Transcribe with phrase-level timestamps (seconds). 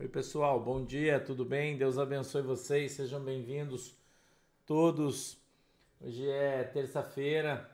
[0.00, 1.76] Oi, pessoal, bom dia, tudo bem?
[1.76, 3.96] Deus abençoe vocês, sejam bem-vindos
[4.64, 5.36] todos.
[6.00, 7.68] Hoje é terça-feira.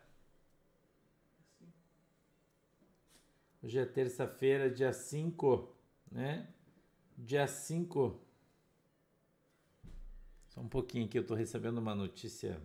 [3.62, 5.70] Hoje é terça-feira, dia 5,
[6.10, 6.48] né?
[7.18, 8.18] Dia 5.
[10.48, 12.58] Só um pouquinho aqui, eu tô recebendo uma notícia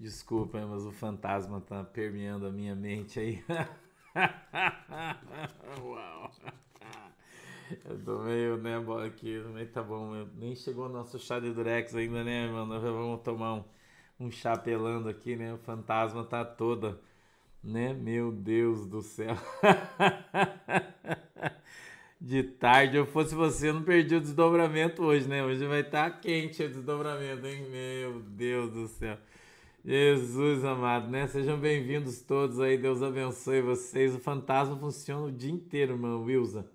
[0.00, 3.44] Desculpa, mas o fantasma tá permeando a minha mente aí.
[5.84, 6.30] Uau.
[7.84, 8.76] Eu tô meio, né,
[9.06, 10.26] aqui, mas tá bom.
[10.36, 12.80] Nem chegou o nosso chá de Durex ainda, né, mano?
[12.80, 13.64] Vamos tomar um,
[14.18, 15.52] um chá pelando aqui, né?
[15.52, 16.98] O fantasma tá toda,
[17.62, 17.92] né?
[17.94, 19.36] Meu Deus do céu.
[22.20, 25.42] De tarde, eu fosse você, eu não perdi o desdobramento hoje, né?
[25.42, 27.66] Hoje vai estar tá quente o desdobramento, hein?
[27.70, 29.16] Meu Deus do céu.
[29.82, 31.26] Jesus amado, né?
[31.26, 34.14] Sejam bem-vindos todos aí, Deus abençoe vocês.
[34.14, 36.70] O fantasma funciona o dia inteiro, irmã Wilza.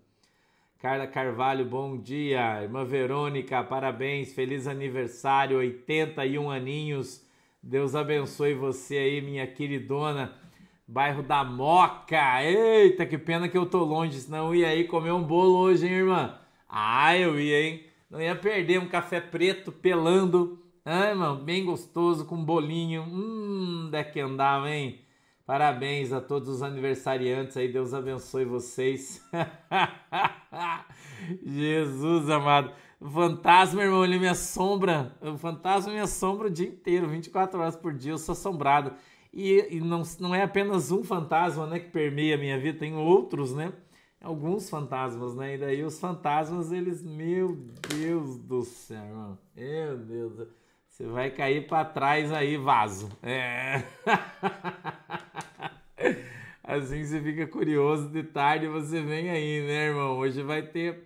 [0.80, 2.64] Carla Carvalho, bom dia.
[2.64, 7.24] Irmã Verônica, parabéns, feliz aniversário, 81 aninhos.
[7.62, 10.34] Deus abençoe você aí, minha queridona.
[10.88, 12.44] Bairro da Moca.
[12.44, 15.86] Eita, que pena que eu tô longe, senão eu ia aí comer um bolo hoje,
[15.86, 16.40] hein, irmã?
[16.68, 17.84] Ah, eu ia, hein?
[18.10, 23.02] Não ia perder um café preto pelando ah, irmão, bem gostoso, com bolinho.
[23.02, 25.02] Hum, é que andava, hein?
[25.44, 29.20] Parabéns a todos os aniversariantes aí, Deus abençoe vocês.
[31.44, 32.72] Jesus amado.
[33.02, 35.18] O fantasma, irmão, ele me assombra.
[35.22, 38.94] O fantasma me assombra o dia inteiro, 24 horas por dia, eu sou assombrado.
[39.34, 42.96] E, e não, não é apenas um fantasma né, que permeia a minha vida, tem
[42.96, 43.74] outros, né?
[44.22, 45.56] Alguns fantasmas, né?
[45.56, 47.58] E daí os fantasmas, eles, meu
[47.90, 49.40] Deus do céu, irmão.
[49.56, 50.65] Meu Deus do céu.
[50.96, 53.10] Você vai cair para trás aí, vaso.
[53.22, 53.84] É.
[56.64, 60.18] Assim você fica curioso de tarde, você vem aí, né, irmão?
[60.18, 61.06] Hoje vai ter,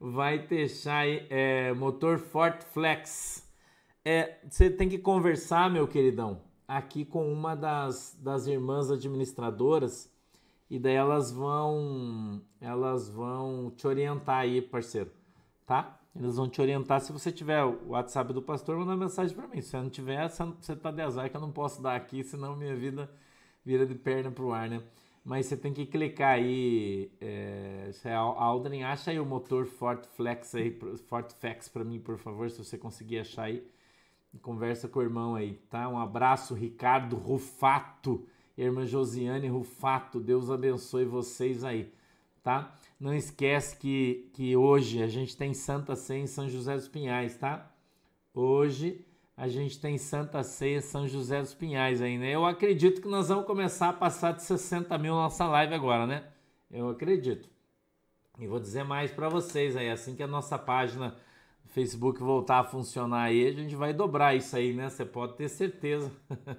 [0.00, 3.46] vai ter chá aí, é, motor Fort Flex.
[4.02, 10.10] É, você tem que conversar, meu queridão, aqui com uma das, das irmãs administradoras
[10.70, 15.10] e daí elas vão, elas vão te orientar aí, parceiro,
[15.66, 16.00] tá?
[16.18, 17.00] Eles vão te orientar.
[17.00, 19.60] Se você tiver o WhatsApp do pastor, manda mensagem para mim.
[19.60, 22.56] Se você não tiver, você tá de azar que eu não posso dar aqui, senão
[22.56, 23.10] minha vida
[23.64, 24.82] vira de perna pro ar, né?
[25.24, 27.10] Mas você tem que clicar aí.
[27.20, 30.78] É, é Aldrin, acha aí o motor Ford Flex aí,
[31.08, 33.66] Ford Flex para mim, por favor, se você conseguir achar aí.
[34.42, 35.88] Conversa com o irmão aí, tá?
[35.88, 40.20] Um abraço, Ricardo Rufato, irmã Josiane Rufato.
[40.20, 41.92] Deus abençoe vocês aí,
[42.42, 42.78] tá?
[42.98, 47.36] Não esquece que, que hoje a gente tem Santa Ceia em São José dos Pinhais,
[47.36, 47.70] tá?
[48.32, 49.04] Hoje
[49.36, 52.34] a gente tem Santa Ceia São José dos Pinhais aí, né?
[52.34, 56.24] Eu acredito que nós vamos começar a passar de 60 mil nossa live agora, né?
[56.70, 57.50] Eu acredito.
[58.38, 61.10] E vou dizer mais para vocês aí, assim que a nossa página
[61.62, 64.88] do Facebook voltar a funcionar aí, a gente vai dobrar isso aí, né?
[64.88, 66.10] Você pode ter certeza.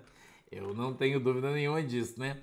[0.52, 2.38] Eu não tenho dúvida nenhuma disso, né?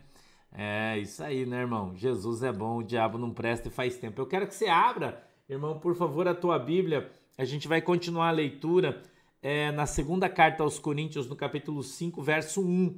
[0.57, 1.97] É isso aí, né, irmão?
[1.97, 4.21] Jesus é bom, o diabo não presta e faz tempo.
[4.21, 7.11] Eu quero que você abra, irmão, por favor, a tua Bíblia.
[7.37, 9.03] A gente vai continuar a leitura
[9.43, 12.97] é, na segunda carta aos Coríntios, no capítulo 5, verso 1.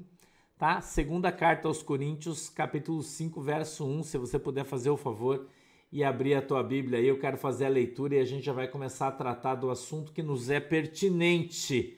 [0.59, 0.83] Tá?
[0.83, 4.03] Segunda carta aos Coríntios, capítulo 5, verso 1.
[4.03, 5.47] Se você puder fazer o favor
[5.91, 8.53] e abrir a tua Bíblia aí, eu quero fazer a leitura e a gente já
[8.53, 11.97] vai começar a tratar do assunto que nos é pertinente,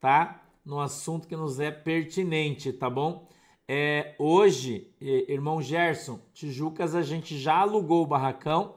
[0.00, 0.44] tá?
[0.64, 3.26] No assunto que nos é pertinente, tá bom?
[3.74, 8.74] É, hoje, irmão Gerson, Tijucas, a gente já alugou o barracão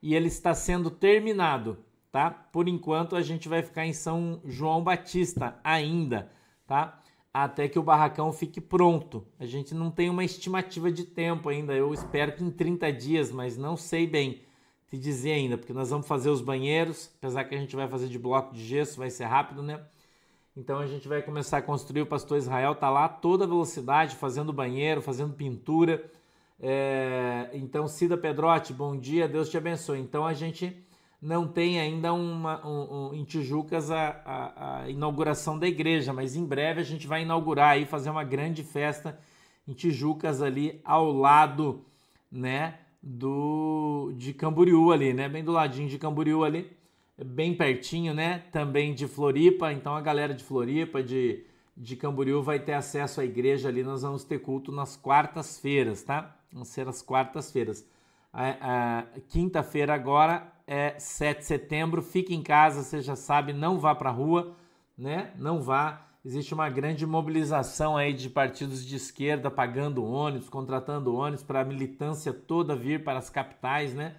[0.00, 1.76] e ele está sendo terminado,
[2.10, 2.30] tá?
[2.30, 6.32] Por enquanto a gente vai ficar em São João Batista ainda,
[6.66, 6.98] tá?
[7.34, 9.26] Até que o barracão fique pronto.
[9.38, 11.74] A gente não tem uma estimativa de tempo ainda.
[11.74, 14.40] Eu espero que em 30 dias, mas não sei bem
[14.88, 18.08] te dizer ainda, porque nós vamos fazer os banheiros, apesar que a gente vai fazer
[18.08, 19.84] de bloco de gesso, vai ser rápido, né?
[20.56, 22.02] Então a gente vai começar a construir.
[22.02, 26.04] O pastor Israel está lá toda velocidade, fazendo banheiro, fazendo pintura.
[26.58, 27.50] É...
[27.52, 30.00] Então, Cida Pedrotti, bom dia, Deus te abençoe.
[30.00, 30.76] Então a gente
[31.20, 36.34] não tem ainda uma, um, um, em Tijucas a, a, a, inauguração da igreja, mas
[36.34, 39.18] em breve a gente vai inaugurar aí, fazer uma grande festa
[39.68, 41.84] em Tijucas ali ao lado,
[42.32, 46.70] né, do de Camboriú ali, né, bem do ladinho de Camboriú ali,
[47.24, 51.44] bem pertinho, né, também de Floripa, então a galera de Floripa, de,
[51.76, 56.36] de Camboriú vai ter acesso à igreja ali, nós vamos ter culto nas quartas-feiras, tá?
[56.52, 57.86] Vão ser as quartas-feiras.
[58.32, 63.78] A, a quinta-feira agora é 7 de setembro, fique em casa, você já sabe, não
[63.78, 64.56] vá para rua,
[64.96, 65.32] né?
[65.36, 66.06] Não vá.
[66.24, 71.64] Existe uma grande mobilização aí de partidos de esquerda pagando ônibus, contratando ônibus para a
[71.64, 74.16] militância toda vir para as capitais, né?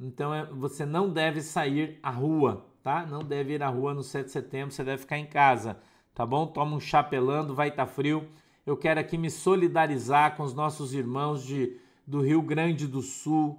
[0.00, 3.04] Então é, você não deve sair à rua, tá?
[3.04, 5.78] Não deve ir à rua no 7 de setembro, você deve ficar em casa,
[6.14, 6.46] tá bom?
[6.46, 8.26] Toma um chapelando, vai estar tá frio.
[8.64, 11.76] Eu quero aqui me solidarizar com os nossos irmãos de,
[12.06, 13.58] do Rio Grande do Sul,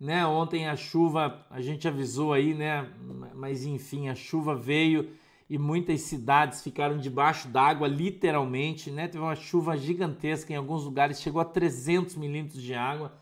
[0.00, 0.26] né?
[0.26, 2.88] Ontem a chuva, a gente avisou aí, né?
[3.34, 5.10] Mas enfim, a chuva veio
[5.48, 9.08] e muitas cidades ficaram debaixo d'água, literalmente, né?
[9.08, 13.12] Teve uma chuva gigantesca em alguns lugares, chegou a 300 milímetros de água,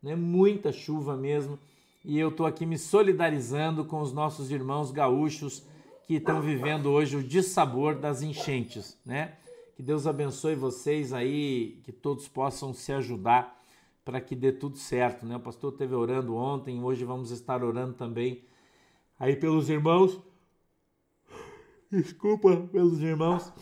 [0.00, 0.14] né?
[0.14, 1.58] Muita chuva mesmo.
[2.04, 5.62] E eu estou aqui me solidarizando com os nossos irmãos gaúchos
[6.06, 9.36] que estão vivendo hoje o dissabor das enchentes, né?
[9.76, 13.60] Que Deus abençoe vocês aí, que todos possam se ajudar
[14.02, 15.36] para que dê tudo certo, né?
[15.36, 18.44] O pastor esteve orando ontem, hoje vamos estar orando também
[19.18, 20.18] aí pelos irmãos.
[21.90, 23.52] Desculpa, pelos irmãos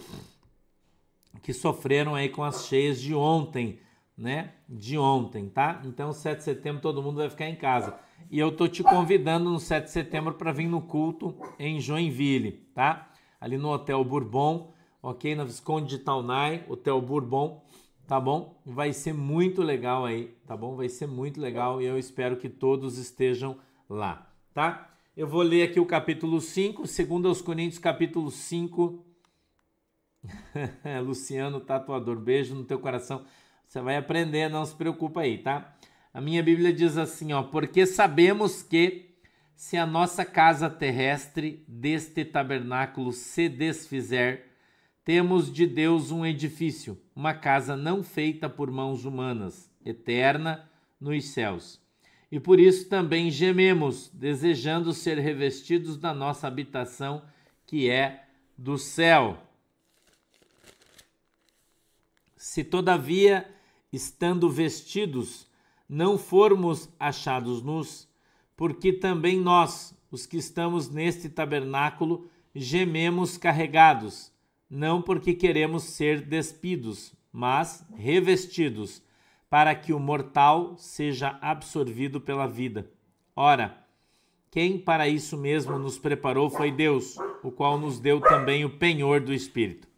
[1.43, 3.81] que sofreram aí com as cheias de ontem,
[4.17, 4.55] né?
[4.69, 5.82] De ontem, tá?
[5.85, 7.99] Então, 7 de setembro todo mundo vai ficar em casa.
[8.31, 12.53] E eu tô te convidando no 7 de setembro para vir no culto em Joinville,
[12.75, 13.11] tá?
[13.41, 14.73] Ali no Hotel Bourbon,
[15.03, 15.35] ok?
[15.35, 17.63] Na Visconde de Taunay, Hotel Bourbon
[18.09, 18.59] tá bom?
[18.65, 20.75] Vai ser muito legal aí, tá bom?
[20.75, 23.59] Vai ser muito legal e eu espero que todos estejam
[23.89, 24.89] lá, tá?
[25.15, 29.05] Eu vou ler aqui o capítulo 5, segundo aos Coríntios, capítulo 5.
[31.05, 33.27] Luciano Tatuador, beijo no teu coração.
[33.67, 35.77] Você vai aprender, não se preocupa aí, tá?
[36.19, 39.15] A minha Bíblia diz assim, ó, porque sabemos que
[39.55, 44.47] se a nossa casa terrestre deste tabernáculo se desfizer,
[45.05, 50.69] temos de Deus um edifício, uma casa não feita por mãos humanas, eterna
[51.00, 51.81] nos céus.
[52.32, 57.23] E por isso também gememos, desejando ser revestidos da nossa habitação,
[57.64, 58.25] que é
[58.56, 59.41] do céu.
[62.37, 63.49] Se todavia,
[63.93, 65.48] estando vestidos,
[65.88, 68.08] não formos achados nus,
[68.56, 74.32] porque também nós, os que estamos neste tabernáculo, gememos carregados
[74.70, 79.02] não porque queremos ser despidos, mas revestidos,
[79.49, 82.90] para que o mortal seja absorvido pela vida.
[83.35, 83.82] Ora,
[84.50, 89.20] quem para isso mesmo nos preparou foi Deus, o qual nos deu também o penhor
[89.20, 89.88] do Espírito.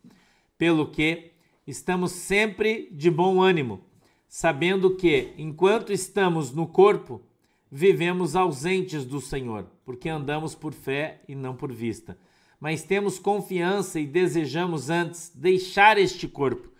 [0.56, 1.32] Pelo que
[1.66, 3.84] estamos sempre de bom ânimo,
[4.30, 7.20] sabendo que, enquanto estamos no corpo,
[7.68, 12.16] vivemos ausentes do Senhor, porque andamos por fé e não por vista.
[12.60, 16.70] Mas temos confiança e desejamos antes deixar este corpo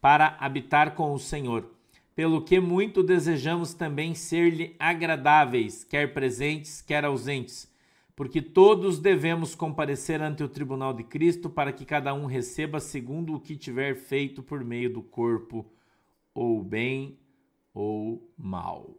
[0.00, 1.70] para habitar com o Senhor,
[2.16, 7.70] pelo que muito desejamos também ser-lhe agradáveis, quer presentes, quer ausentes,
[8.16, 13.34] porque todos devemos comparecer ante o tribunal de Cristo para que cada um receba segundo
[13.34, 15.66] o que tiver feito por meio do corpo,
[16.34, 17.18] ou bem
[17.72, 18.90] ou mal.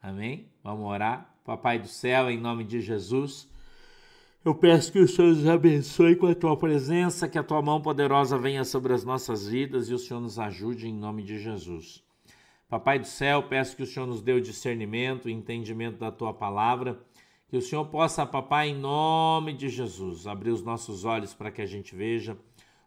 [0.00, 0.48] Amém?
[0.62, 1.32] Vamos orar.
[1.44, 3.48] Papai do céu, em nome de Jesus.
[4.44, 7.80] Eu peço que o Senhor nos abençoe com a tua presença, que a tua mão
[7.80, 12.02] poderosa venha sobre as nossas vidas e o Senhor nos ajude em nome de Jesus.
[12.68, 16.34] Papai do céu, peço que o Senhor nos dê o discernimento e entendimento da tua
[16.34, 16.98] palavra,
[17.48, 21.62] que o Senhor possa, papai, em nome de Jesus, abrir os nossos olhos para que
[21.62, 22.36] a gente veja,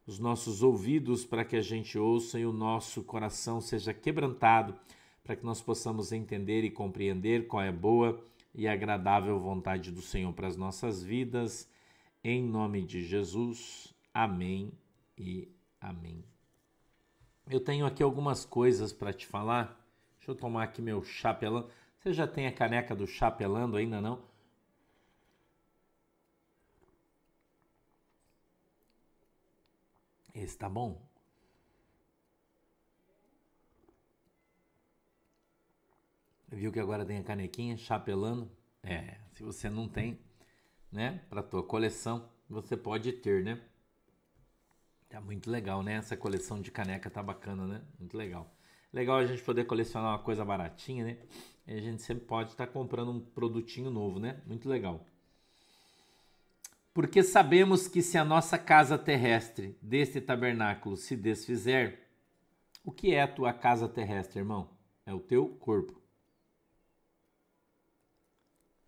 [0.05, 4.75] os nossos ouvidos para que a gente ouça e o nosso coração seja quebrantado
[5.23, 10.31] para que nós possamos entender e compreender qual é boa e agradável vontade do Senhor
[10.33, 11.67] para as nossas vidas.
[12.23, 13.93] Em nome de Jesus.
[14.13, 14.71] Amém
[15.17, 15.49] e
[15.81, 16.23] amém.
[17.49, 19.79] Eu tenho aqui algumas coisas para te falar.
[20.17, 21.67] Deixa eu tomar aqui meu chapelando.
[21.97, 24.21] Você já tem a caneca do chapelando ainda não?
[30.35, 31.01] Esse tá bom?
[36.49, 38.51] Viu que agora tem a canequinha chapelando?
[38.83, 40.19] É, se você não tem,
[40.91, 43.61] né, para tua coleção, você pode ter, né?
[45.09, 45.93] Tá muito legal, né?
[45.93, 47.81] Essa coleção de caneca tá bacana, né?
[47.97, 48.53] Muito legal.
[48.91, 51.17] Legal a gente poder colecionar uma coisa baratinha, né?
[51.65, 54.41] E a gente sempre pode estar tá comprando um produtinho novo, né?
[54.45, 55.05] Muito legal.
[56.95, 61.99] Porque sabemos que se a nossa casa terrestre deste tabernáculo se desfizer,
[62.85, 64.69] o que é a tua casa terrestre, irmão?
[65.05, 66.01] É o teu corpo.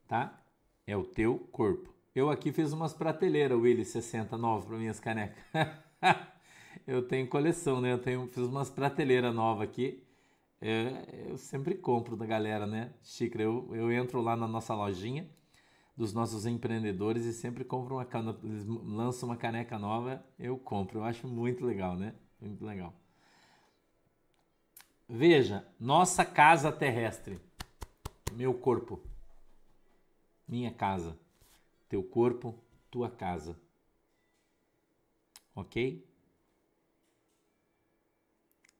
[0.08, 0.42] Tá?
[0.88, 1.94] É o teu corpo.
[2.16, 5.44] Eu aqui fiz umas prateleiras Willy 69 para minhas canecas.
[6.88, 7.92] eu tenho coleção, né?
[7.92, 10.02] Eu tenho, fiz umas prateleiras novas aqui.
[10.62, 12.94] É, eu sempre compro da galera, né?
[13.04, 13.44] Xícara.
[13.44, 15.28] Eu, eu entro lá na nossa lojinha
[15.98, 18.08] dos nossos empreendedores e sempre compro uma
[18.44, 21.00] eles lançam uma caneca nova, eu compro.
[21.00, 22.13] Eu acho muito legal, né?
[22.39, 22.94] Muito legal.
[25.10, 27.39] Veja, nossa casa terrestre,
[28.34, 29.01] meu corpo,
[30.48, 31.18] minha casa,
[31.89, 32.54] teu corpo,
[32.92, 33.60] tua casa.
[35.56, 36.06] Ok?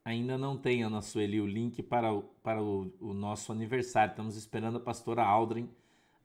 [0.06, 4.12] Ainda não tem, Ana Sueli, o link para, o, para o, o nosso aniversário.
[4.12, 5.68] Estamos esperando a pastora Aldrin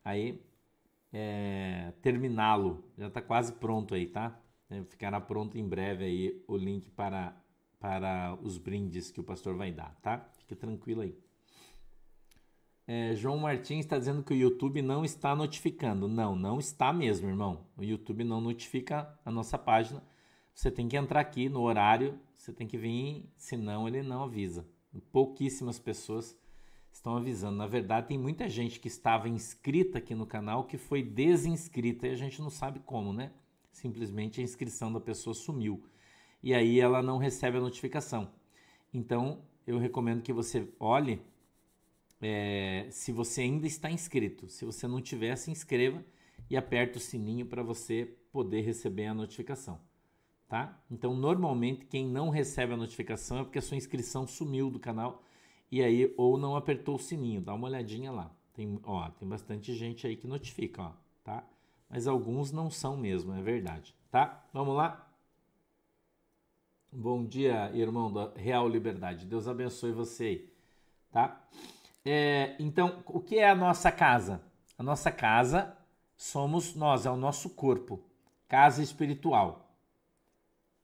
[0.04, 0.40] aí
[1.12, 2.84] é, terminá-lo.
[2.96, 4.40] Já está quase pronto aí, tá?
[4.70, 7.36] É, ficará pronto em breve aí o link para,
[7.78, 10.18] para os brindes que o pastor vai dar, tá?
[10.38, 11.16] Fique tranquilo aí.
[12.86, 16.08] É, João Martins está dizendo que o YouTube não está notificando.
[16.08, 17.66] Não, não está mesmo, irmão.
[17.76, 20.02] O YouTube não notifica a nossa página.
[20.54, 24.66] Você tem que entrar aqui no horário, você tem que vir, senão ele não avisa.
[25.10, 26.36] Pouquíssimas pessoas
[27.02, 27.56] estão avisando.
[27.56, 32.10] Na verdade, tem muita gente que estava inscrita aqui no canal que foi desinscrita e
[32.12, 33.32] a gente não sabe como, né?
[33.72, 35.82] Simplesmente a inscrição da pessoa sumiu.
[36.40, 38.30] E aí ela não recebe a notificação.
[38.94, 41.20] Então, eu recomendo que você olhe
[42.20, 44.48] é, se você ainda está inscrito.
[44.48, 46.04] Se você não tiver, se inscreva
[46.48, 49.80] e aperte o sininho para você poder receber a notificação.
[50.46, 50.80] Tá?
[50.88, 55.24] Então, normalmente, quem não recebe a notificação é porque a sua inscrição sumiu do canal
[55.72, 58.30] e aí ou não apertou o sininho, dá uma olhadinha lá.
[58.52, 60.92] Tem, ó, tem bastante gente aí que notifica, ó,
[61.24, 61.42] tá?
[61.88, 64.44] Mas alguns não são mesmo, é verdade, tá?
[64.52, 65.08] Vamos lá?
[66.92, 69.24] Bom dia, irmão da Real Liberdade.
[69.24, 70.52] Deus abençoe você aí,
[71.10, 71.40] tá?
[72.04, 74.42] É, então, o que é a nossa casa?
[74.76, 75.74] A nossa casa
[76.14, 78.04] somos nós, é o nosso corpo,
[78.46, 79.74] casa espiritual,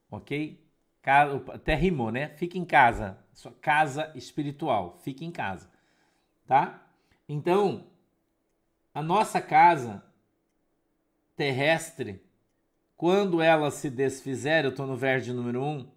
[0.09, 0.67] ok?
[1.53, 2.29] Até rimou, né?
[2.29, 3.17] Fica em casa.
[3.33, 4.99] Sua casa espiritual.
[5.03, 5.69] Fique em casa.
[6.45, 6.83] Tá?
[7.27, 7.85] Então,
[8.93, 10.03] a nossa casa
[11.35, 12.21] terrestre,
[12.97, 15.89] quando ela se desfizer, eu estou no verso número 1,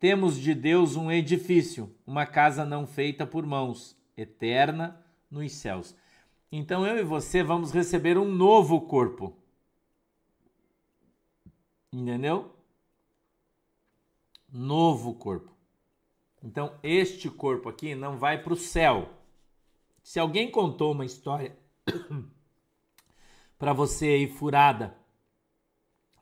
[0.00, 5.94] temos de Deus um edifício, uma casa não feita por mãos, eterna nos céus.
[6.50, 9.36] Então eu e você vamos receber um novo corpo.
[11.92, 12.52] Entendeu?
[14.52, 15.50] Novo corpo.
[16.42, 19.08] Então, este corpo aqui não vai para o céu.
[20.02, 21.56] Se alguém contou uma história
[23.58, 24.96] para você aí furada,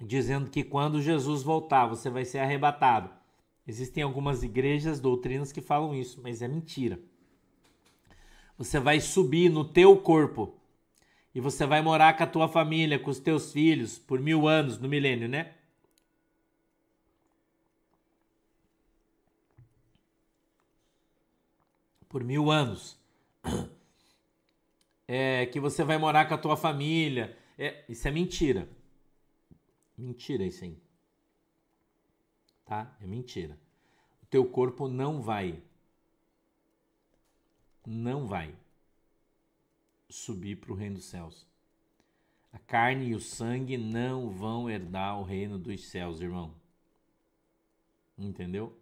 [0.01, 3.11] dizendo que quando Jesus voltar você vai ser arrebatado.
[3.67, 6.99] Existem algumas igrejas, doutrinas que falam isso, mas é mentira.
[8.59, 10.55] Você vai subir no teu corpo
[11.35, 14.79] e você vai morar com a tua família, com os teus filhos por mil anos
[14.79, 15.55] no milênio, né?
[22.11, 22.99] Por mil anos.
[25.13, 27.37] É, que você vai morar com a tua família.
[27.59, 28.69] É, isso é mentira.
[29.99, 30.81] Mentira isso aí.
[32.65, 32.97] Tá?
[33.01, 33.59] É mentira.
[34.23, 35.61] O teu corpo não vai.
[37.85, 38.55] Não vai
[40.09, 41.45] subir para o reino dos céus.
[42.53, 46.55] A carne e o sangue não vão herdar o reino dos céus, irmão.
[48.17, 48.80] Entendeu?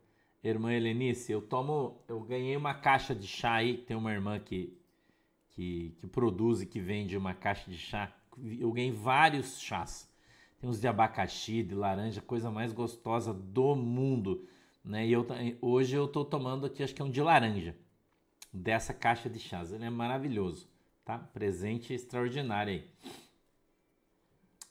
[0.48, 2.02] Irmã Helenice, eu tomo.
[2.08, 4.76] Eu ganhei uma caixa de chá aí, tem uma irmã que,
[5.50, 8.12] que, que produz e que vende uma caixa de chá.
[8.58, 10.08] Eu ganhei vários chás.
[10.60, 14.48] Tem uns de abacaxi, de laranja, coisa mais gostosa do mundo.
[14.84, 15.06] Né?
[15.06, 15.26] E eu,
[15.60, 17.76] hoje eu estou tomando aqui, acho que é um de laranja,
[18.52, 19.72] dessa caixa de chás.
[19.72, 20.68] Ele é maravilhoso,
[21.04, 21.18] tá?
[21.18, 22.90] Presente extraordinário aí.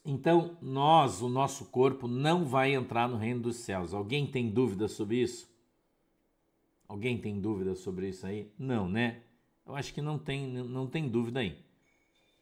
[0.04, 3.94] Então, nós, o nosso corpo, não vai entrar no reino dos céus.
[3.94, 5.57] Alguém tem dúvida sobre isso?
[6.88, 8.52] Alguém tem dúvida sobre isso aí?
[8.58, 9.22] Não, né?
[9.66, 11.58] Eu acho que não tem, não tem dúvida aí.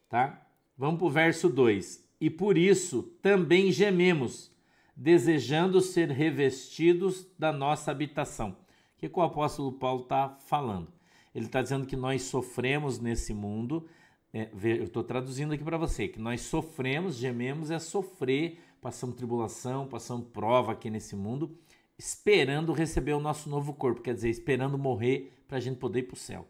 [0.08, 0.46] Tá?
[0.78, 2.08] Vamos para o verso 2.
[2.22, 4.52] E por isso também gememos,
[4.96, 8.52] desejando ser revestidos da nossa habitação.
[8.96, 10.94] O que, que o apóstolo Paulo está falando?
[11.34, 13.88] Ele está dizendo que nós sofremos nesse mundo.
[14.32, 19.88] É, eu estou traduzindo aqui para você, que nós sofremos, gememos é sofrer, passamos tribulação,
[19.88, 21.58] passamos prova aqui nesse mundo,
[21.98, 26.04] esperando receber o nosso novo corpo, quer dizer, esperando morrer para a gente poder ir
[26.04, 26.48] para o céu.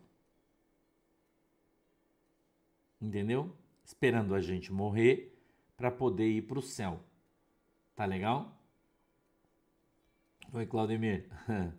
[3.02, 3.56] Entendeu?
[3.84, 5.38] Esperando a gente morrer
[5.78, 7.00] para poder ir para o céu.
[7.96, 8.52] Tá legal?
[10.54, 11.30] Oi, Claudemir.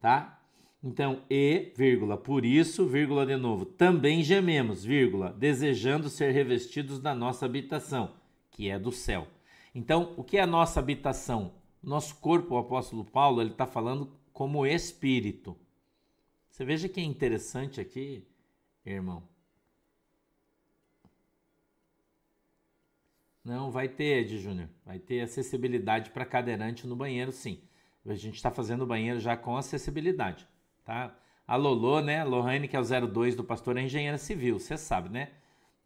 [0.00, 0.38] tá?
[0.82, 7.14] Então, e, vírgula, por isso, vírgula de novo, também gememos, vírgula, desejando ser revestidos da
[7.14, 8.14] nossa habitação,
[8.50, 9.28] que é do céu.
[9.74, 11.52] Então, o que é a nossa habitação?
[11.82, 15.56] Nosso corpo, o apóstolo Paulo, ele está falando como espírito.
[16.48, 18.24] Você veja que é interessante aqui,
[18.84, 19.22] irmão.
[23.44, 24.68] Não, vai ter, Ed Júnior.
[24.86, 27.60] Vai ter acessibilidade para cadeirante no banheiro, sim.
[28.06, 30.46] A gente está fazendo o banheiro já com acessibilidade,
[30.84, 31.16] tá?
[31.46, 32.22] A Lolo, né?
[32.24, 35.30] Lohane, que é o 02 do pastor, é engenheira civil, você sabe, né?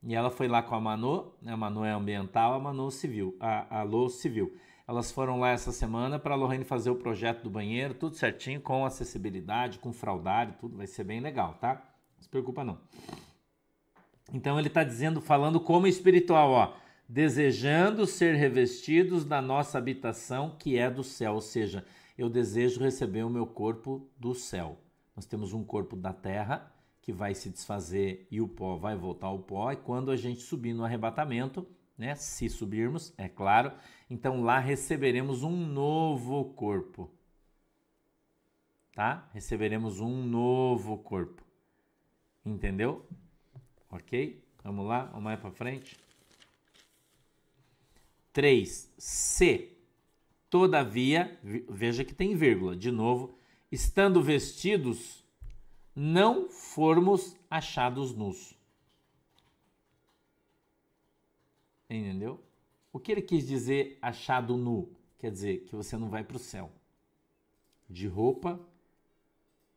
[0.02, 1.52] E ela foi lá com a Manu, né?
[1.52, 4.54] A Manu é ambiental, a Manu civil, a, a Lô civil.
[4.88, 8.60] Elas foram lá essa semana para a Lohane fazer o projeto do banheiro, tudo certinho,
[8.60, 11.74] com acessibilidade, com fraldário, tudo vai ser bem legal, tá?
[12.14, 12.78] Não se preocupa não.
[14.32, 16.74] Então ele está dizendo, falando como espiritual, ó,
[17.08, 21.84] desejando ser revestidos da nossa habitação que é do céu, ou seja,
[22.16, 24.78] eu desejo receber o meu corpo do céu.
[25.16, 29.26] Nós temos um corpo da terra que vai se desfazer e o pó vai voltar
[29.26, 31.66] ao pó, e quando a gente subir no arrebatamento,
[31.96, 33.72] né, se subirmos, é claro,
[34.08, 37.10] então lá receberemos um novo corpo.
[38.94, 39.28] Tá?
[39.32, 41.44] Receberemos um novo corpo.
[42.44, 43.06] Entendeu?
[43.90, 44.42] Ok?
[44.62, 45.96] Vamos lá, vamos mais para frente.
[48.32, 48.92] 3.
[48.98, 49.76] Se,
[50.48, 53.38] todavia, veja que tem vírgula, de novo,
[53.70, 55.24] estando vestidos,
[55.94, 58.55] não formos achados nus.
[61.88, 62.42] Entendeu?
[62.92, 64.90] O que ele quis dizer achado nu?
[65.18, 66.70] Quer dizer que você não vai para o céu.
[67.88, 68.60] De roupa,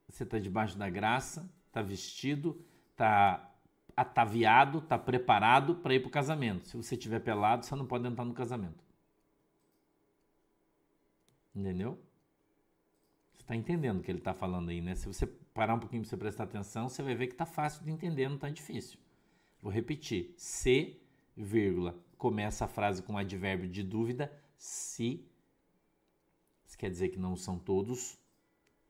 [0.08, 2.60] você está debaixo da graça, está vestido,
[2.92, 3.50] está
[3.96, 6.68] ataviado, está preparado para ir para o casamento.
[6.68, 8.84] Se você estiver pelado, você não pode entrar no casamento.
[11.54, 12.00] Entendeu?
[13.34, 14.96] Você está entendendo o que ele está falando aí, né?
[14.96, 17.84] Se você parar um pouquinho para você prestar atenção, você vai ver que está fácil
[17.84, 18.98] de entender, não está difícil.
[19.62, 20.34] Vou repetir.
[20.38, 20.98] Se,
[21.40, 25.26] vírgula, começa a frase com um advérbio de dúvida, se.
[26.66, 28.18] Isso quer dizer que não são todos.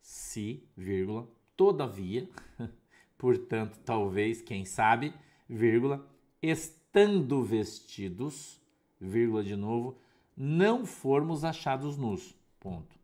[0.02, 2.28] Se, vírgula, todavia.
[3.18, 5.14] portanto, talvez, quem sabe,
[5.48, 6.06] vírgula,
[6.42, 8.60] estando vestidos,
[9.00, 10.00] vírgula de novo,
[10.36, 12.36] não formos achados nus.
[12.60, 12.98] Ponto.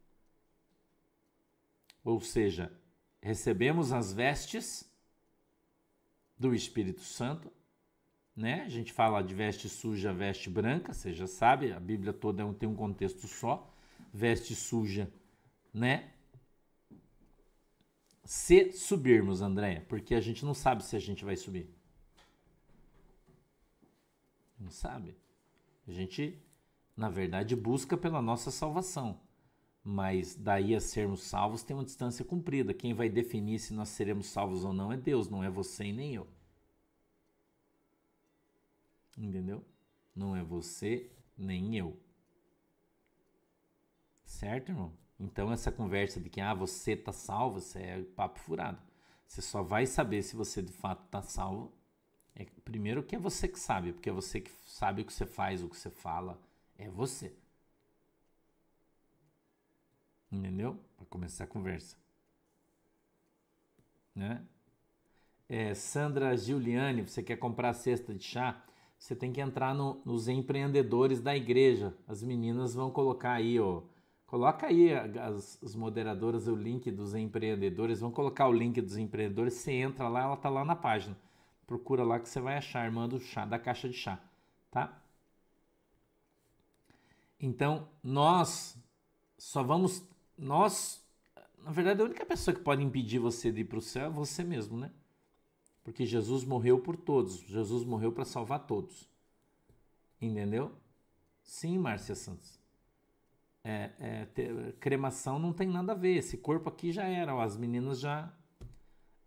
[2.04, 2.72] Ou seja,
[3.22, 4.90] recebemos as vestes
[6.38, 7.52] do Espírito Santo,
[8.36, 8.62] né?
[8.62, 12.54] A gente fala de veste suja, veste branca, você já sabe, a Bíblia toda é
[12.54, 13.72] tem um contexto só.
[14.14, 15.12] Veste suja,
[15.74, 16.12] né?
[18.26, 21.70] se subirmos, Andréia, porque a gente não sabe se a gente vai subir.
[24.60, 25.16] Não sabe.
[25.88, 26.42] A gente,
[26.98, 29.22] na verdade, busca pela nossa salvação.
[29.84, 32.74] Mas daí a sermos salvos tem uma distância cumprida.
[32.74, 35.94] Quem vai definir se nós seremos salvos ou não é Deus, não é você e
[35.94, 36.28] nem eu.
[39.18, 39.64] Entendeu?
[40.16, 41.98] Não é você nem eu.
[44.24, 44.94] Certo, irmão?
[45.20, 48.80] Então essa conversa de que ah, você está salvo, isso é papo furado.
[49.28, 51.72] Você só vai saber se você de fato está salvo.
[52.36, 55.26] É, primeiro que é você que sabe, porque é você que sabe o que você
[55.26, 56.40] faz, o que você fala.
[56.78, 57.34] É você.
[60.32, 60.78] Entendeu?
[60.98, 61.96] Para começar a conversa.
[64.14, 64.46] Né?
[65.48, 68.64] É, Sandra Giuliani, você quer comprar cesta de chá?
[68.98, 71.94] Você tem que entrar no, nos empreendedores da igreja.
[72.08, 73.84] As meninas vão colocar aí, ó
[74.28, 78.00] Coloca aí as, as moderadoras o link dos empreendedores.
[78.00, 79.54] Vão colocar o link dos empreendedores.
[79.54, 81.16] Você entra lá, ela tá lá na página.
[81.68, 84.20] Procura lá que você vai achar, irmã do chá, da caixa de chá,
[84.70, 85.02] tá?
[87.40, 88.78] Então, nós
[89.38, 90.04] só vamos.
[90.38, 91.04] Nós.
[91.64, 94.10] Na verdade, a única pessoa que pode impedir você de ir para o céu é
[94.10, 94.92] você mesmo, né?
[95.86, 97.40] Porque Jesus morreu por todos.
[97.48, 99.10] Jesus morreu para salvar todos.
[100.22, 100.74] Entendeu?
[101.42, 102.60] Sim, Márcia Santos
[103.66, 106.18] é, é, ter, cremação não tem nada a ver.
[106.18, 107.34] Esse corpo aqui já era.
[107.34, 108.32] Ó, as meninas já.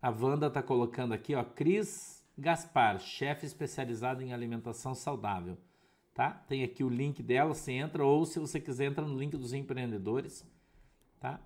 [0.01, 1.43] A Wanda tá colocando aqui, ó.
[1.43, 5.57] Cris Gaspar, chefe especializado em alimentação saudável.
[6.13, 6.31] Tá?
[6.31, 9.51] Tem aqui o link dela, você entra, ou se você quiser, entra no link dos
[9.51, 10.49] empreendedores.
[11.19, 11.41] Tá?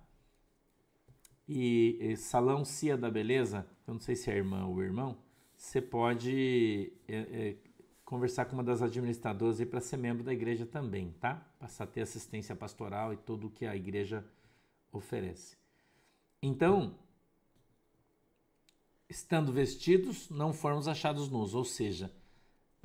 [1.48, 5.16] E, e Salão Cia da Beleza, eu não sei se é irmã ou irmão,
[5.56, 7.56] você pode é, é,
[8.04, 11.36] conversar com uma das administradoras para ser membro da igreja também, tá?
[11.58, 14.24] Passar a ter assistência pastoral e tudo o que a igreja
[14.92, 15.56] oferece.
[16.42, 16.94] Então,
[19.08, 22.12] estando vestidos, não formos achados nus, ou seja,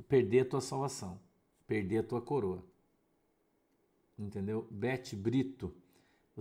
[0.08, 1.20] perder a tua salvação.
[1.66, 2.64] perder a tua coroa.
[4.18, 4.66] Entendeu?
[4.70, 5.72] Beth Brito,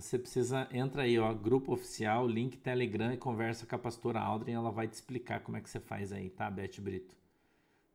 [0.02, 4.54] você precisa entra aí, ó, grupo oficial, link Telegram e conversa com a pastora Aldrin,
[4.54, 7.16] ela vai te explicar como é que você faz aí, tá, Beth Brito?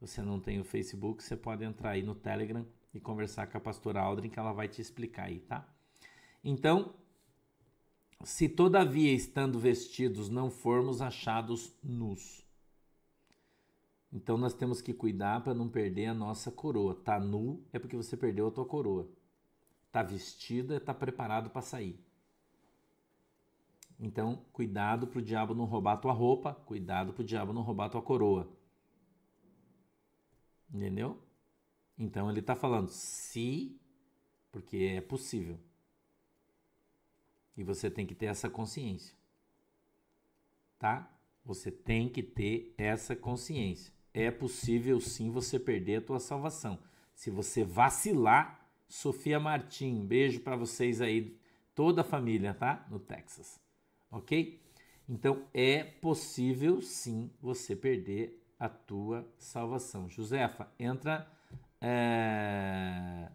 [0.01, 3.61] Você não tem o Facebook, você pode entrar aí no Telegram e conversar com a
[3.61, 5.67] pastora Aldrin que ela vai te explicar aí, tá?
[6.43, 6.95] Então,
[8.23, 12.45] se todavia estando vestidos não formos achados nus.
[14.13, 16.95] Então nós temos que cuidar para não perder a nossa coroa.
[16.95, 19.09] Tá nu é porque você perdeu a tua coroa.
[19.95, 22.05] Tá vestida, tá preparado para sair.
[23.97, 27.89] Então, cuidado para o diabo não roubar tua roupa, cuidado para o diabo não roubar
[27.89, 28.53] tua coroa.
[30.69, 31.23] Entendeu?
[31.97, 33.81] Então ele está falando se,
[34.51, 35.61] porque é possível.
[37.57, 39.15] E você tem que ter essa consciência.
[40.77, 41.09] Tá?
[41.45, 43.95] Você tem que ter essa consciência.
[44.13, 46.81] É possível sim você perder a tua salvação.
[47.15, 51.39] Se você vacilar, Sofia Martim, beijo para vocês aí,
[51.75, 52.87] toda a família, tá?
[52.91, 53.61] No Texas.
[54.11, 54.61] OK?
[55.09, 60.09] Então é possível sim você perder a tua salvação.
[60.09, 61.29] Josefa, entra
[61.81, 63.29] é,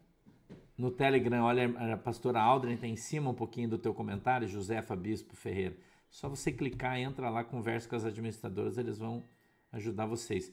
[0.77, 4.95] no Telegram, olha, a pastora Aldrin está em cima um pouquinho do teu comentário, Josefa
[4.95, 5.77] Bispo Ferreira.
[6.09, 9.23] Só você clicar, entra lá, conversa com as administradoras, eles vão
[9.71, 10.51] ajudar vocês.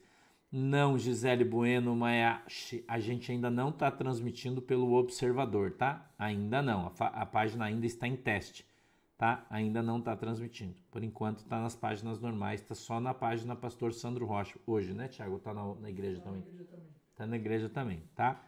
[0.50, 6.10] Não, Gisele Bueno, mas a gente ainda não está transmitindo pelo observador, tá?
[6.18, 8.64] Ainda não, a, a, página ainda está em teste,
[9.18, 9.44] tá?
[9.50, 10.76] Ainda não está transmitindo.
[10.90, 14.58] Por enquanto está nas páginas normais, está só na página Pastor Sandro Rocha.
[14.66, 15.36] Hoje, né, Tiago?
[15.36, 16.44] Está na, na igreja tá também.
[17.10, 18.40] Está na igreja também, tá?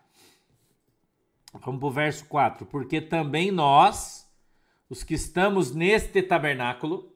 [1.55, 2.67] Vamos para o verso 4.
[2.67, 4.31] Porque também nós,
[4.89, 7.13] os que estamos neste tabernáculo,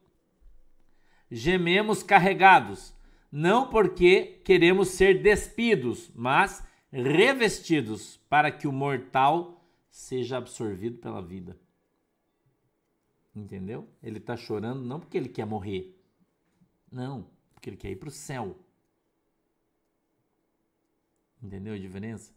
[1.31, 2.93] gememos carregados,
[3.35, 11.59] não porque queremos ser despidos, mas revestidos, para que o mortal seja absorvido pela vida.
[13.35, 13.89] Entendeu?
[14.03, 15.99] Ele está chorando não porque ele quer morrer,
[16.91, 18.55] não, porque ele quer ir para o céu.
[21.41, 22.31] Entendeu a diferença?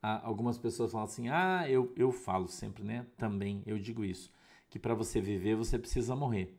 [0.00, 3.06] algumas pessoas falam assim: ah, eu, eu falo sempre, né?
[3.18, 4.32] Também eu digo isso,
[4.70, 6.58] que para você viver você precisa morrer.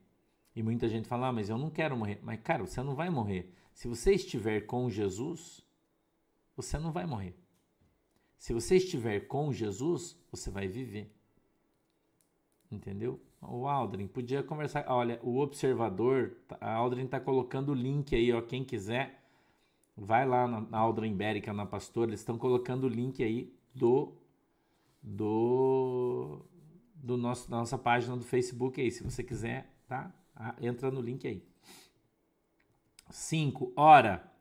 [0.55, 2.19] E muita gente fala: ah, mas eu não quero morrer.
[2.21, 3.53] Mas, cara, você não vai morrer.
[3.73, 5.65] Se você estiver com Jesus,
[6.55, 7.35] você não vai morrer.
[8.37, 11.11] Se você estiver com Jesus, você vai viver.
[12.71, 13.19] Entendeu?
[13.41, 14.85] O Aldrin podia conversar.
[14.87, 18.41] Olha, o observador, a Aldrin está colocando o link aí, ó.
[18.41, 19.23] Quem quiser
[19.95, 24.13] Vai lá na, na Aldrin Ibérica, na Pastora, eles estão colocando o link aí do
[25.01, 26.39] do
[26.95, 30.11] do nosso da nossa página do Facebook aí, se você quiser, tá?
[30.35, 31.43] Ah, entra no link aí.
[33.09, 33.73] 5.
[33.75, 34.31] Ora,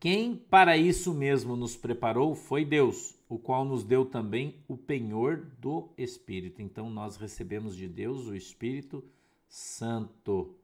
[0.00, 5.36] quem para isso mesmo nos preparou foi Deus, o qual nos deu também o penhor
[5.58, 6.60] do Espírito.
[6.60, 9.04] Então nós recebemos de Deus o Espírito
[9.48, 10.56] Santo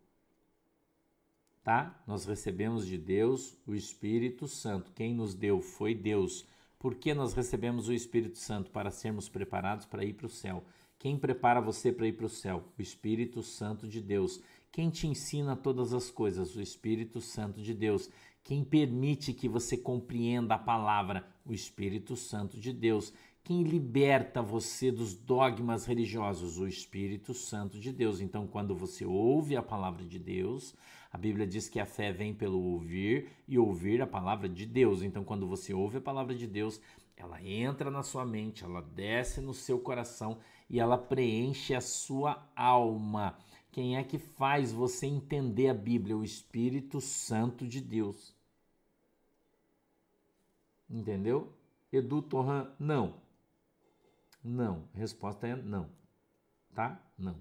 [1.63, 2.03] tá?
[2.07, 4.91] Nós recebemos de Deus o Espírito Santo.
[4.93, 6.45] Quem nos deu foi Deus.
[6.79, 8.71] Por que nós recebemos o Espírito Santo?
[8.71, 10.65] Para sermos preparados para ir para o céu.
[10.99, 12.65] Quem prepara você para ir para o céu?
[12.79, 14.41] O Espírito Santo de Deus.
[14.73, 16.57] Quem te ensina todas as coisas?
[16.57, 18.09] O Espírito Santo de Deus.
[18.43, 21.29] Quem permite que você compreenda a palavra?
[21.45, 23.13] O Espírito Santo de Deus.
[23.45, 26.59] Quem liberta você dos dogmas religiosos?
[26.59, 28.23] O Espírito Santo de Deus.
[28.23, 30.75] Então, quando você ouve a palavra de Deus,
[31.13, 35.03] a Bíblia diz que a fé vem pelo ouvir e ouvir a palavra de Deus.
[35.03, 36.81] Então, quando você ouve a palavra de Deus,
[37.15, 40.39] ela entra na sua mente, ela desce no seu coração
[40.71, 43.37] e ela preenche a sua alma.
[43.73, 46.17] Quem é que faz você entender a Bíblia?
[46.17, 48.37] O Espírito Santo de Deus.
[50.89, 51.51] Entendeu?
[51.91, 53.21] Edu Torran, não.
[54.45, 54.87] Não.
[54.95, 55.89] Resposta é não.
[56.75, 57.03] Tá?
[57.19, 57.37] Não.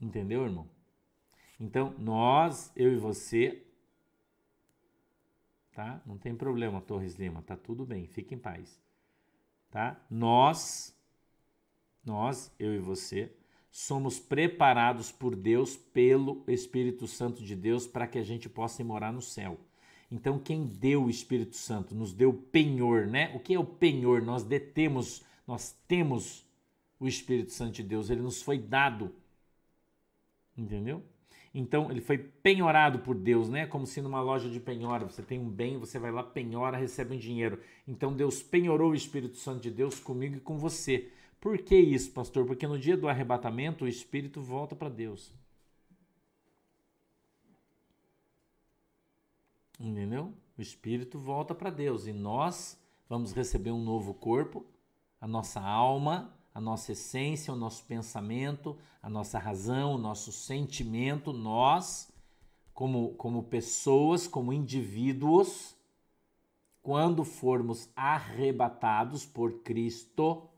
[0.00, 0.68] Entendeu, irmão?
[1.58, 3.66] Então, nós, eu e você,
[5.72, 6.00] tá?
[6.06, 8.78] Não tem problema, Torres Lima, tá tudo bem, fique em paz.
[9.70, 9.98] Tá?
[10.10, 10.94] Nós,
[12.04, 13.34] nós, eu e você,
[13.76, 19.12] somos preparados por Deus pelo Espírito Santo de Deus para que a gente possa morar
[19.12, 19.60] no céu.
[20.10, 23.30] Então, quem deu o Espírito Santo nos deu penhor, né?
[23.34, 24.22] O que é o penhor?
[24.22, 26.42] Nós detemos, nós temos
[26.98, 29.14] o Espírito Santo de Deus, ele nos foi dado.
[30.56, 31.02] Entendeu?
[31.52, 33.66] Então ele foi penhorado por Deus, né?
[33.66, 37.14] Como se numa loja de penhora você tem um bem, você vai lá, penhora, recebe
[37.14, 37.60] um dinheiro.
[37.86, 41.12] Então Deus penhorou o Espírito Santo de Deus comigo e com você.
[41.46, 42.44] Por que isso, pastor?
[42.44, 45.32] Porque no dia do arrebatamento o Espírito volta para Deus.
[49.78, 50.34] Entendeu?
[50.58, 52.76] O espírito volta para Deus e nós
[53.08, 54.66] vamos receber um novo corpo,
[55.20, 61.32] a nossa alma, a nossa essência, o nosso pensamento, a nossa razão, o nosso sentimento,
[61.32, 62.10] nós,
[62.74, 65.76] como, como pessoas, como indivíduos,
[66.82, 70.50] quando formos arrebatados por Cristo.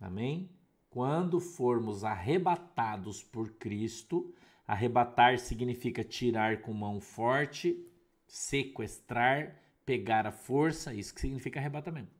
[0.00, 0.50] Amém?
[0.88, 4.34] Quando formos arrebatados por Cristo,
[4.66, 7.86] arrebatar significa tirar com mão forte,
[8.26, 12.18] sequestrar, pegar a força, isso que significa arrebatamento.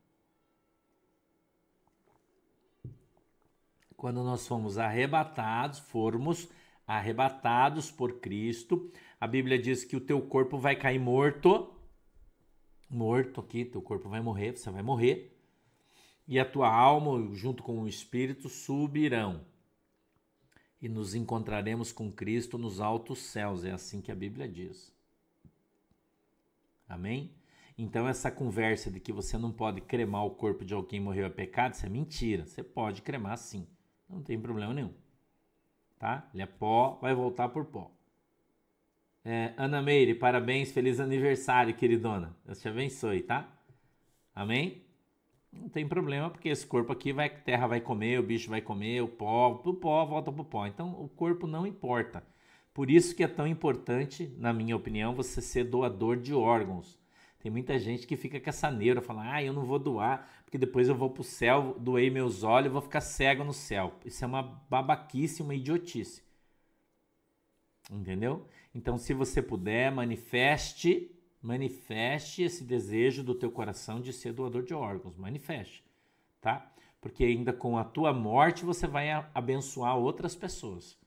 [3.97, 6.49] Quando nós fomos arrebatados, formos
[6.87, 8.91] arrebatados por Cristo,
[9.21, 11.75] a Bíblia diz que o teu corpo vai cair morto,
[12.89, 15.30] morto aqui, teu corpo vai morrer, você vai morrer
[16.27, 19.45] e a tua alma, junto com o Espírito, subirão.
[20.81, 23.65] E nos encontraremos com Cristo nos altos céus.
[23.65, 24.95] É assim que a Bíblia diz.
[26.89, 27.35] Amém?
[27.77, 31.25] Então, essa conversa de que você não pode cremar o corpo de alguém que morreu
[31.25, 32.45] é pecado, isso é mentira.
[32.47, 33.67] Você pode cremar sim.
[34.09, 34.93] Não tem problema nenhum.
[35.99, 36.29] Tá?
[36.35, 37.91] Ele é pó, vai voltar por pó.
[39.25, 42.37] É, Ana Meire, parabéns, feliz aniversário, queridona.
[42.45, 43.49] Deus te abençoe, tá?
[44.35, 44.83] Amém?
[45.53, 49.03] Não tem problema, porque esse corpo aqui vai, terra vai comer, o bicho vai comer,
[49.03, 50.67] o pó, o pó volta pro pó.
[50.67, 52.23] Então o corpo não importa.
[52.73, 56.99] Por isso que é tão importante, na minha opinião, você ser doador de órgãos.
[57.41, 60.59] Tem muita gente que fica com essa neura, fala, ah, eu não vou doar, porque
[60.59, 63.95] depois eu vou pro céu, doei meus olhos, vou ficar cego no céu.
[64.05, 66.23] Isso é uma babaquice, uma idiotice.
[67.91, 68.47] Entendeu?
[68.75, 71.11] Então, se você puder, manifeste
[71.43, 75.85] manifeste esse desejo do teu coração de ser doador de órgãos, manifeste,
[76.41, 76.71] tá?
[77.01, 80.99] Porque ainda com a tua morte você vai abençoar outras pessoas.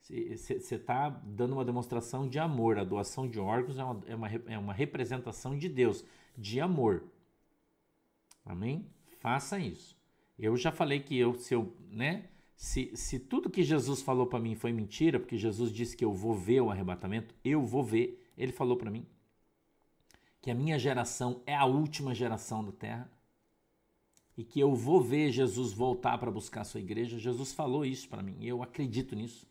[0.00, 2.78] Você está dando uma demonstração de amor.
[2.78, 6.04] A doação de órgãos é uma, é, uma, é uma representação de Deus,
[6.36, 7.04] de amor.
[8.44, 8.86] Amém?
[9.20, 9.96] Faça isso.
[10.38, 12.28] Eu já falei que eu, se eu, né?
[12.56, 16.12] Se, se tudo que Jesus falou para mim foi mentira, porque Jesus disse que eu
[16.12, 18.22] vou ver o arrebatamento, eu vou ver.
[18.36, 19.06] Ele falou para mim
[20.40, 23.10] que a minha geração é a última geração da terra
[24.36, 27.18] e que eu vou ver Jesus voltar para buscar a sua igreja.
[27.18, 29.46] Jesus falou isso para mim e eu acredito nisso.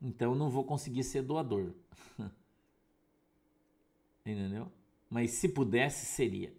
[0.00, 1.72] Então eu não vou conseguir ser doador.
[4.26, 4.70] Entendeu?
[5.08, 6.52] Mas se pudesse, seria.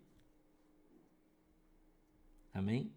[2.54, 2.92] Amém?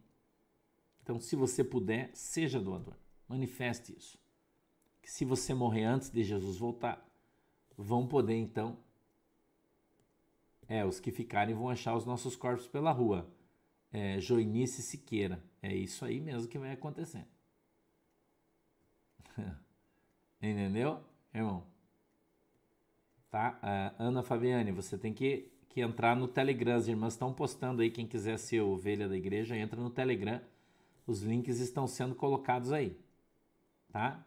[1.03, 2.95] Então, se você puder, seja doador.
[3.27, 4.19] Manifeste isso.
[5.03, 7.05] Que se você morrer antes de Jesus voltar,
[7.77, 8.79] vão poder então
[10.69, 13.27] é, os que ficarem vão achar os nossos corpos pela rua.
[13.91, 15.43] É, Joinice Siqueira.
[15.63, 17.27] É isso aí mesmo que vai acontecer.
[20.43, 21.03] Entendeu,
[21.35, 21.67] irmão?
[23.31, 23.59] Tá?
[23.63, 26.77] Uh, Ana Fabiane, você tem que, que entrar no Telegram.
[26.77, 27.91] As irmãs estão postando aí.
[27.91, 30.41] Quem quiser ser ovelha da igreja, entra no Telegram.
[31.07, 32.99] Os links estão sendo colocados aí.
[33.91, 34.23] Tá?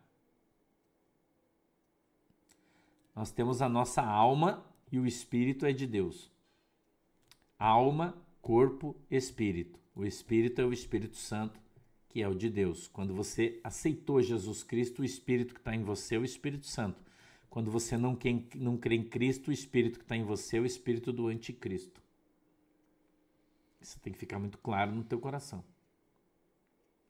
[3.15, 6.31] Nós temos a nossa alma e o espírito é de Deus
[7.61, 9.79] alma, corpo, espírito.
[9.93, 11.59] O espírito é o Espírito Santo,
[12.09, 12.87] que é o de Deus.
[12.87, 16.99] Quando você aceitou Jesus Cristo, o espírito que está em você é o Espírito Santo.
[17.51, 20.61] Quando você não, quer, não crê em Cristo, o espírito que está em você é
[20.61, 22.01] o espírito do anticristo.
[23.79, 25.63] Isso tem que ficar muito claro no teu coração.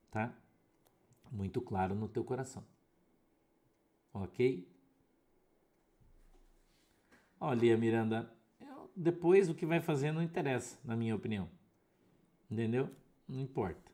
[0.09, 0.35] Tá?
[1.31, 2.65] Muito claro no teu coração.
[4.13, 4.67] Ok?
[7.43, 8.31] Olha, Miranda,
[8.95, 11.49] depois o que vai fazer não interessa, na minha opinião.
[12.51, 12.87] Entendeu?
[13.27, 13.91] Não importa,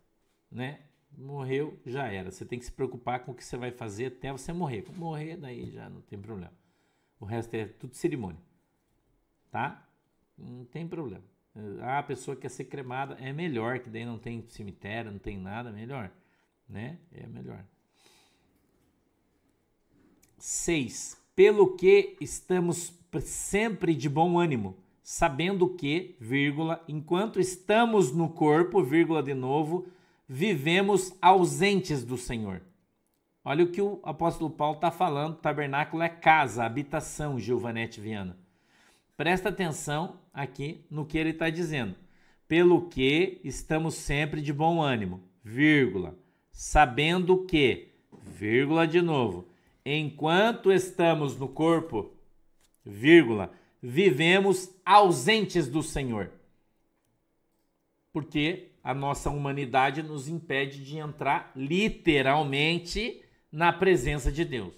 [0.51, 0.81] né?
[1.17, 2.29] Morreu, já era.
[2.29, 4.83] Você tem que se preocupar com o que você vai fazer até você morrer.
[4.97, 6.51] Morrer, daí já não tem problema.
[7.21, 8.41] O resto é tudo cerimônia.
[9.49, 9.87] Tá?
[10.37, 11.23] Não tem problema.
[11.79, 15.37] Ah, a pessoa quer ser cremada é melhor, que daí não tem cemitério, não tem
[15.37, 16.11] nada, melhor.
[16.67, 16.99] Né?
[17.13, 17.63] É melhor.
[20.37, 21.17] 6.
[21.33, 24.75] Pelo que estamos sempre de bom ânimo
[25.09, 29.87] sabendo que, vírgula, enquanto estamos no corpo, vírgula de novo,
[30.27, 32.61] vivemos ausentes do Senhor.
[33.41, 38.37] Olha o que o apóstolo Paulo está falando: tabernáculo é casa, habitação, Gilvanete Viana.
[39.15, 41.95] Presta atenção aqui no que ele está dizendo.
[42.45, 46.15] Pelo que estamos sempre de bom ânimo, vírgula,
[46.51, 49.47] sabendo que, vírgula de novo,
[49.85, 52.11] enquanto estamos no corpo,
[52.87, 56.31] vírgula, vivemos ausentes do Senhor.
[58.11, 63.21] Porque a nossa humanidade nos impede de entrar literalmente
[63.51, 64.73] na presença de Deus.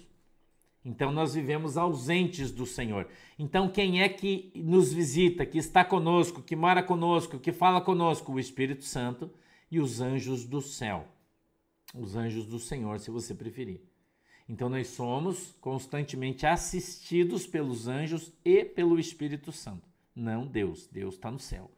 [0.84, 3.06] Então nós vivemos ausentes do Senhor.
[3.38, 8.32] Então quem é que nos visita, que está conosco, que mora conosco, que fala conosco?
[8.32, 9.30] O Espírito Santo
[9.70, 11.06] e os anjos do céu.
[11.94, 13.89] Os anjos do Senhor, se você preferir.
[14.50, 19.88] Então nós somos constantemente assistidos pelos anjos e pelo Espírito Santo.
[20.12, 21.70] Não Deus, Deus está no céu.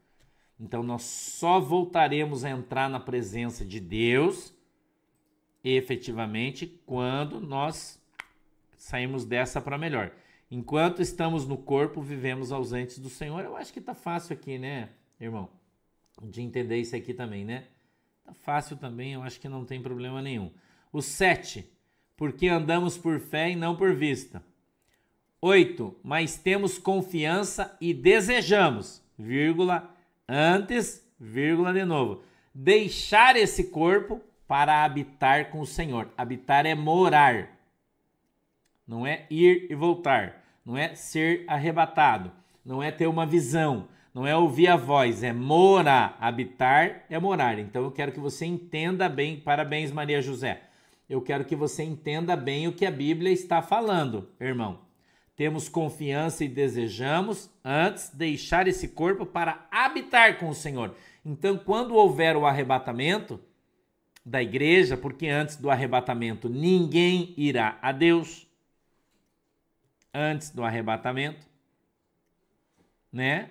[0.59, 4.55] Então nós só voltaremos a entrar na presença de Deus
[5.63, 8.01] efetivamente quando nós
[8.75, 10.11] saímos dessa para melhor.
[10.49, 13.45] Enquanto estamos no corpo, vivemos ausentes do Senhor.
[13.45, 15.47] Eu acho que tá fácil aqui, né, irmão?
[16.23, 17.67] De entender isso aqui também, né?
[18.23, 20.51] Tá fácil também, eu acho que não tem problema nenhum.
[20.91, 21.71] O 7,
[22.15, 24.43] porque andamos por fé e não por vista.
[25.41, 29.93] 8, mas temos confiança e desejamos, vírgula,
[30.27, 32.23] antes, vírgula de novo,
[32.53, 36.09] deixar esse corpo para habitar com o Senhor.
[36.17, 37.53] Habitar é morar
[38.87, 42.31] não é ir e voltar, não é ser arrebatado,
[42.65, 46.15] não é ter uma visão, não é ouvir a voz, é morar.
[46.19, 47.57] Habitar é morar.
[47.57, 49.39] Então eu quero que você entenda bem.
[49.39, 50.61] Parabéns, Maria José.
[51.09, 54.81] Eu quero que você entenda bem o que a Bíblia está falando, irmão.
[55.35, 60.95] Temos confiança e desejamos antes deixar esse corpo para habitar com o Senhor.
[61.25, 63.39] Então, quando houver o arrebatamento
[64.25, 68.47] da igreja, porque antes do arrebatamento ninguém irá a Deus,
[70.13, 71.45] antes do arrebatamento,
[73.11, 73.49] né?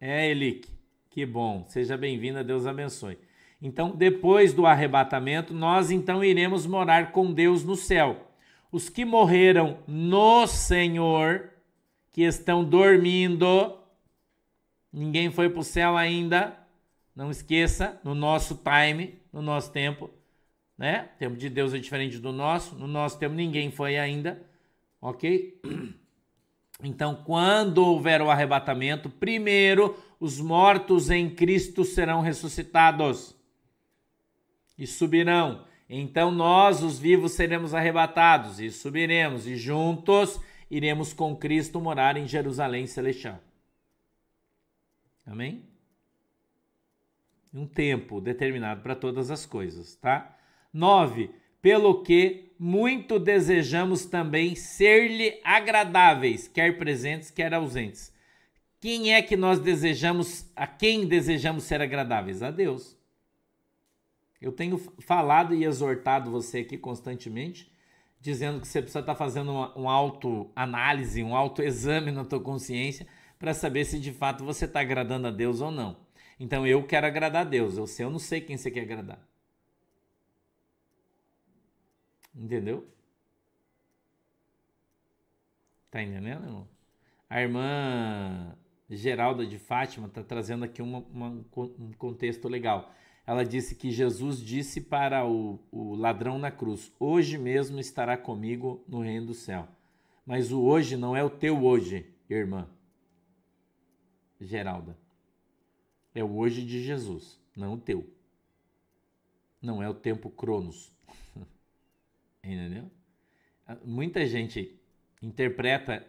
[0.00, 0.70] É, Elique,
[1.10, 3.18] que bom, seja bem-vinda, Deus abençoe.
[3.60, 8.30] Então, depois do arrebatamento, nós então iremos morar com Deus no céu.
[8.70, 11.50] Os que morreram no Senhor,
[12.10, 13.76] que estão dormindo,
[14.92, 16.56] ninguém foi para o céu ainda,
[17.16, 20.10] não esqueça, no nosso time, no nosso tempo,
[20.76, 21.08] né?
[21.16, 24.40] O tempo de Deus é diferente do nosso, no nosso tempo ninguém foi ainda
[25.00, 25.60] ok?
[26.80, 33.34] Então, quando houver o arrebatamento, primeiro os mortos em Cristo serão ressuscitados
[34.78, 35.64] e subirão.
[35.88, 42.28] Então nós, os vivos, seremos arrebatados e subiremos, e juntos iremos com Cristo morar em
[42.28, 43.40] Jerusalém celestial.
[45.26, 45.64] Amém?
[47.52, 50.36] Um tempo determinado para todas as coisas, tá?
[50.72, 58.12] 9 pelo que muito desejamos também ser-lhe agradáveis, quer presentes, quer ausentes.
[58.80, 62.42] Quem é que nós desejamos, a quem desejamos ser agradáveis?
[62.42, 62.96] A Deus.
[64.40, 67.72] Eu tenho falado e exortado você aqui constantemente,
[68.20, 73.06] dizendo que você precisa estar fazendo uma, um autoanálise, um autoexame na tua consciência
[73.38, 75.96] para saber se de fato você está agradando a Deus ou não.
[76.38, 79.26] Então eu quero agradar a Deus, eu sei, eu não sei quem você quer agradar.
[82.34, 82.86] Entendeu?
[85.90, 86.68] Tá entendendo, irmão?
[87.28, 88.56] A irmã
[88.88, 92.94] Geralda de Fátima está trazendo aqui uma, uma, um contexto legal.
[93.28, 98.82] Ela disse que Jesus disse para o, o ladrão na cruz: Hoje mesmo estará comigo
[98.88, 99.68] no reino do céu.
[100.24, 102.66] Mas o hoje não é o teu hoje, irmã
[104.40, 104.96] Geralda.
[106.14, 108.10] É o hoje de Jesus, não o teu.
[109.60, 110.90] Não é o tempo cronos.
[112.42, 112.90] Entendeu?
[113.66, 114.80] Ah, muita gente
[115.20, 116.02] interpreta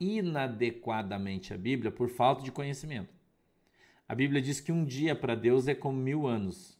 [0.00, 3.17] inadequadamente a Bíblia por falta de conhecimento.
[4.08, 6.78] A Bíblia diz que um dia para Deus é como mil anos.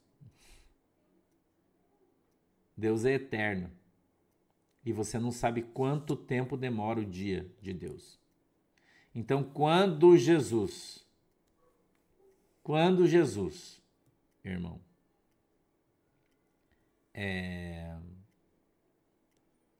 [2.75, 3.71] Deus é eterno.
[4.85, 8.19] E você não sabe quanto tempo demora o dia de Deus.
[9.15, 11.05] Então, quando Jesus,
[12.63, 13.83] quando Jesus,
[14.43, 14.81] irmão,
[17.13, 17.95] é,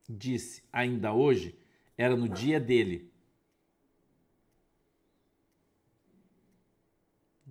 [0.09, 1.57] disse ainda hoje
[1.97, 3.08] era no dia dele.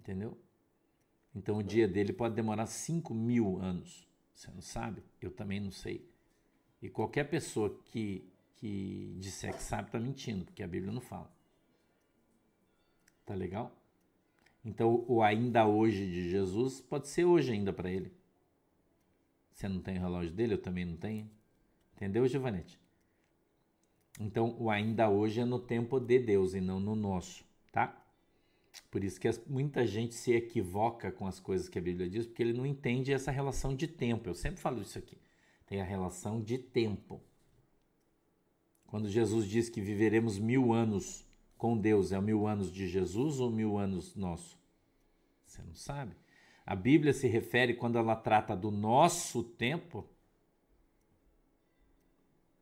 [0.08, 0.38] Entendeu?
[1.36, 4.08] Então o dia dele pode demorar 5 mil anos.
[4.34, 5.04] Você não sabe?
[5.22, 6.10] Eu também não sei.
[6.82, 11.30] E qualquer pessoa que, que disser que sabe está mentindo, porque a Bíblia não fala.
[13.26, 13.76] Tá legal?
[14.64, 18.14] Então o ainda hoje de Jesus pode ser hoje ainda para ele.
[19.52, 21.30] Você não tem o relógio dele, eu também não tenho.
[21.96, 22.80] Entendeu, Giovanete?
[24.20, 28.07] Então, o ainda hoje é no tempo de Deus e não no nosso, tá?
[28.90, 32.42] Por isso que muita gente se equivoca com as coisas que a Bíblia diz, porque
[32.42, 34.30] ele não entende essa relação de tempo.
[34.30, 35.18] Eu sempre falo isso aqui.
[35.66, 37.22] Tem a relação de tempo.
[38.86, 41.26] Quando Jesus diz que viveremos mil anos
[41.58, 44.58] com Deus, é mil anos de Jesus ou mil anos nosso?
[45.46, 46.16] Você não sabe.
[46.66, 50.08] A Bíblia se refere, quando ela trata do nosso tempo,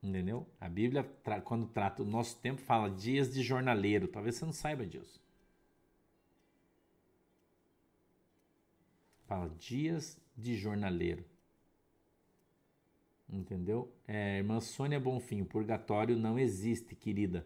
[0.06, 0.48] Entendeu?
[0.62, 1.04] A Bíblia,
[1.44, 4.08] quando trata o nosso tempo, fala dias de jornaleiro.
[4.08, 5.20] Talvez você não saiba disso.
[9.28, 11.24] Fala dias de jornaleiro.
[13.28, 13.92] Entendeu?
[14.08, 17.46] É, irmã Sônia Bonfim, o purgatório não existe, querida.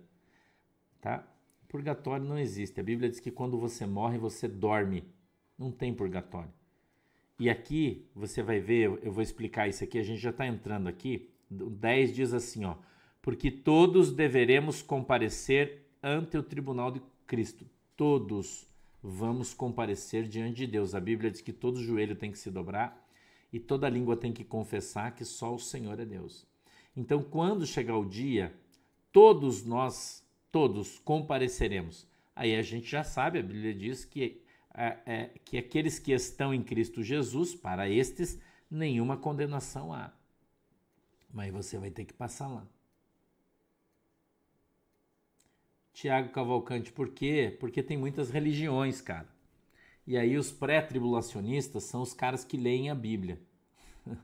[0.99, 1.25] Tá?
[1.69, 2.79] Purgatório não existe.
[2.79, 5.03] A Bíblia diz que quando você morre, você dorme.
[5.57, 6.51] Não tem purgatório.
[7.39, 10.87] E aqui você vai ver, eu vou explicar isso aqui, a gente já está entrando
[10.89, 11.29] aqui.
[11.49, 12.75] O 10 diz assim, ó.
[13.21, 17.65] Porque todos deveremos comparecer ante o tribunal de Cristo.
[17.95, 18.68] Todos
[19.01, 20.93] vamos comparecer diante de Deus.
[20.93, 23.07] A Bíblia diz que todo joelho tem que se dobrar
[23.51, 26.45] e toda língua tem que confessar que só o Senhor é Deus.
[26.95, 28.53] Então, quando chegar o dia,
[29.11, 32.07] todos nós, todos compareceremos.
[32.35, 34.41] Aí a gente já sabe, a Bíblia diz que,
[34.73, 38.39] é, é, que aqueles que estão em Cristo Jesus, para estes,
[38.69, 40.13] nenhuma condenação há.
[41.31, 42.67] Mas você vai ter que passar lá.
[45.99, 47.53] Tiago Cavalcante, por quê?
[47.59, 49.27] Porque tem muitas religiões, cara.
[50.07, 53.37] E aí os pré-tribulacionistas são os caras que leem a Bíblia.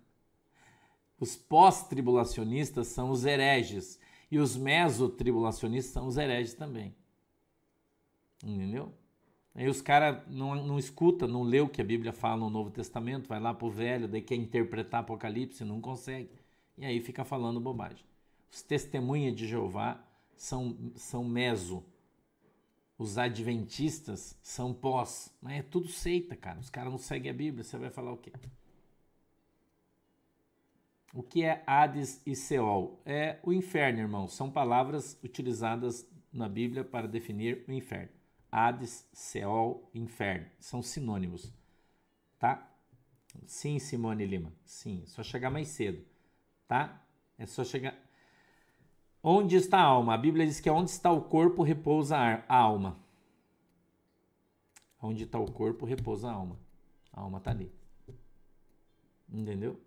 [1.20, 4.00] Os pós-tribulacionistas são os hereges.
[4.32, 6.96] E os mesotribulacionistas são os hereges também.
[8.42, 8.94] Entendeu?
[9.54, 12.72] Aí os caras não, não escuta, não lê o que a Bíblia fala no Novo
[12.72, 16.30] Testamento, vai lá pro velho, daí quer interpretar Apocalipse, não consegue.
[16.78, 18.06] E aí fica falando bobagem.
[18.50, 20.02] Os testemunhas de Jeová
[20.36, 21.84] são, são meso.
[22.98, 25.34] Os adventistas são pós.
[25.42, 26.60] Mas é tudo seita, cara.
[26.60, 27.64] Os caras não seguem a Bíblia.
[27.64, 28.32] Você vai falar o quê?
[31.14, 33.02] O que é Hades e Seol?
[33.06, 34.28] É o inferno, irmão.
[34.28, 38.10] São palavras utilizadas na Bíblia para definir o inferno.
[38.52, 40.46] Hades, Seol, inferno.
[40.60, 41.54] São sinônimos.
[42.38, 42.70] Tá?
[43.46, 44.54] Sim, Simone Lima.
[44.66, 46.06] Sim, só chegar mais cedo.
[46.68, 47.02] Tá?
[47.38, 47.96] É só chegar.
[49.28, 50.14] Onde está a alma?
[50.14, 52.96] A Bíblia diz que onde está o corpo repousa a alma.
[55.02, 56.60] Onde está o corpo repousa a alma.
[57.12, 57.72] A alma está ali.
[59.28, 59.82] Entendeu?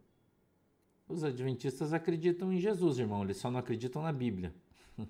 [1.06, 3.22] Os adventistas acreditam em Jesus, irmão.
[3.22, 4.52] Eles só não acreditam na Bíblia.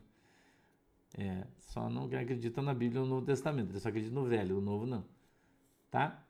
[1.16, 3.70] É, só não acreditam na Bíblia no Novo Testamento.
[3.70, 5.04] Eles só acreditam no Velho, no Novo não.
[5.90, 6.22] Tá?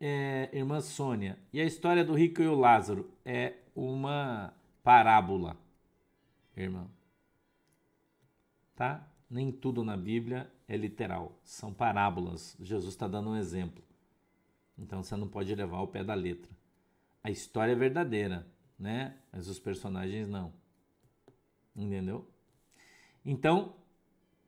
[0.00, 1.38] É, irmã Sônia.
[1.52, 4.52] E a história do rico e o Lázaro é uma
[4.90, 5.56] parábola,
[6.56, 6.90] irmão.
[8.74, 9.06] Tá?
[9.30, 12.56] Nem tudo na Bíblia é literal, são parábolas.
[12.58, 13.84] Jesus está dando um exemplo.
[14.76, 16.50] Então você não pode levar ao pé da letra.
[17.22, 18.44] A história é verdadeira,
[18.76, 19.14] né?
[19.30, 20.52] Mas os personagens não.
[21.76, 22.28] Entendeu?
[23.24, 23.76] Então,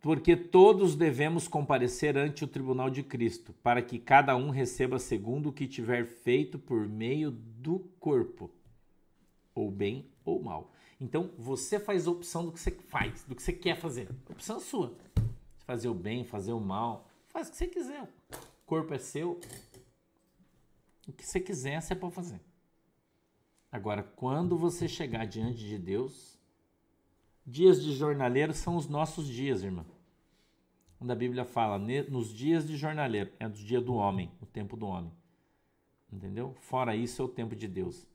[0.00, 5.50] porque todos devemos comparecer ante o tribunal de Cristo, para que cada um receba segundo
[5.50, 8.50] o que tiver feito por meio do corpo,
[9.54, 10.72] ou bem ou mal.
[11.00, 14.08] Então você faz a opção do que você faz, do que você quer fazer.
[14.28, 14.96] A opção é sua.
[15.58, 18.02] Fazer o bem, fazer o mal, faz o que você quiser.
[18.02, 19.40] O corpo é seu.
[21.08, 22.40] O que você quiser, você pode fazer.
[23.70, 26.38] Agora, quando você chegar diante de Deus,
[27.44, 29.84] dias de jornaleiro são os nossos dias, irmã.
[30.98, 34.76] Quando a Bíblia fala nos dias de jornaleiro, é o dia do homem, o tempo
[34.76, 35.12] do homem.
[36.12, 36.54] Entendeu?
[36.60, 38.06] Fora isso é o tempo de Deus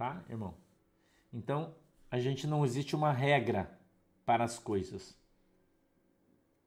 [0.00, 0.54] tá, irmão?
[1.30, 1.74] Então,
[2.10, 3.78] a gente não existe uma regra
[4.24, 5.14] para as coisas,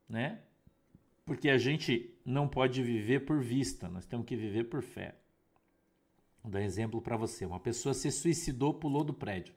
[0.08, 0.40] né?
[1.26, 5.16] Porque a gente não pode viver por vista, nós temos que viver por fé.
[6.44, 7.44] Vou dar um exemplo para você.
[7.44, 9.56] Uma pessoa se suicidou, pulou do prédio.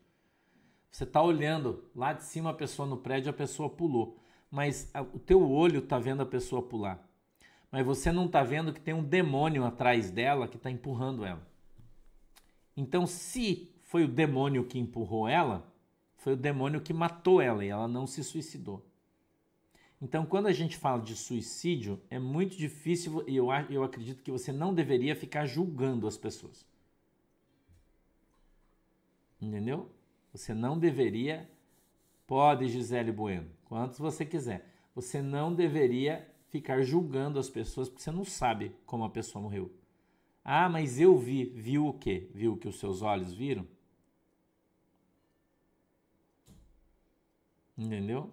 [0.91, 4.18] Você está olhando lá de cima a pessoa no prédio, a pessoa pulou.
[4.51, 7.07] Mas a, o teu olho está vendo a pessoa pular.
[7.70, 11.47] Mas você não está vendo que tem um demônio atrás dela que está empurrando ela.
[12.77, 15.66] Então, se foi o demônio que empurrou ela,
[16.16, 18.85] foi o demônio que matou ela e ela não se suicidou.
[20.01, 24.31] Então, quando a gente fala de suicídio, é muito difícil e eu, eu acredito que
[24.31, 26.66] você não deveria ficar julgando as pessoas.
[29.41, 29.91] Entendeu?
[30.33, 31.49] Você não deveria.
[32.27, 34.68] Pode, Gisele Bueno, quantos você quiser.
[34.95, 39.70] Você não deveria ficar julgando as pessoas porque você não sabe como a pessoa morreu.
[40.49, 41.44] Ah, mas eu vi.
[41.44, 42.28] Viu o quê?
[42.32, 43.66] Viu o que os seus olhos viram?
[47.76, 48.30] Entendeu?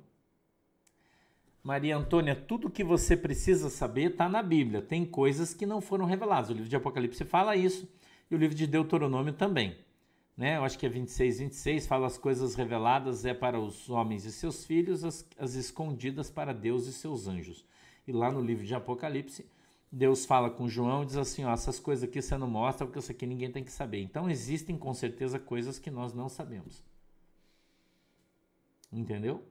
[1.63, 4.79] Maria Antônia, tudo que você precisa saber está na Bíblia.
[4.79, 6.51] Tem coisas que não foram reveladas.
[6.51, 7.89] O livro de Apocalipse fala isso
[8.29, 9.75] e o livro de Deuteronômio também.
[10.37, 10.57] Né?
[10.57, 14.31] Eu acho que é 26, 26, fala as coisas reveladas é para os homens e
[14.31, 17.65] seus filhos, as, as escondidas para Deus e seus anjos.
[18.07, 19.47] E lá no livro de Apocalipse
[19.95, 22.97] Deus fala com João e diz assim: ó, essas coisas aqui você não mostra porque
[22.97, 24.01] isso aqui ninguém tem que saber.
[24.01, 26.83] Então existem com certeza coisas que nós não sabemos.
[28.91, 29.43] Entendeu?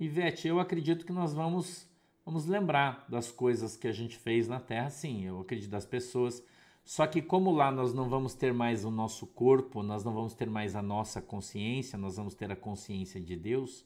[0.00, 1.86] Ivete, eu acredito que nós vamos,
[2.24, 6.42] vamos lembrar das coisas que a gente fez na Terra, sim, eu acredito das pessoas.
[6.82, 10.32] Só que como lá nós não vamos ter mais o nosso corpo, nós não vamos
[10.32, 13.84] ter mais a nossa consciência, nós vamos ter a consciência de Deus,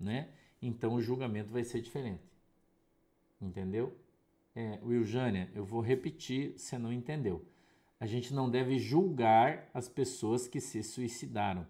[0.00, 0.30] né?
[0.62, 2.24] Então o julgamento vai ser diferente.
[3.38, 3.94] Entendeu?
[4.56, 7.44] É, Will Jânia, eu vou repetir, você não entendeu.
[8.00, 11.66] A gente não deve julgar as pessoas que se suicidaram,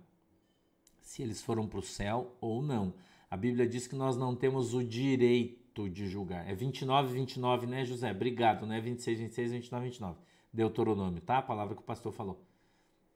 [1.00, 2.94] se eles foram para o céu ou não.
[3.28, 6.48] A Bíblia diz que nós não temos o direito de julgar.
[6.48, 8.12] É 29, 29, né, José?
[8.12, 8.80] Obrigado, né?
[8.80, 10.18] 26, 26, 29, 29.
[10.52, 11.38] Deuteronômio, tá?
[11.38, 12.40] A palavra que o pastor falou.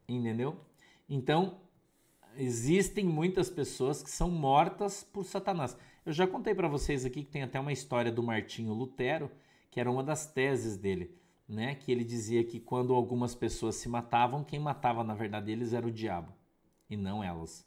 [0.08, 0.60] Entendeu?
[1.08, 1.60] Então,
[2.36, 5.76] existem muitas pessoas que são mortas por Satanás.
[6.04, 9.30] Eu já contei para vocês aqui que tem até uma história do Martinho Lutero,
[9.70, 11.14] que era uma das teses dele,
[11.48, 11.74] né?
[11.74, 15.86] Que ele dizia que quando algumas pessoas se matavam, quem matava na verdade eles era
[15.86, 16.32] o diabo
[16.88, 17.66] e não elas.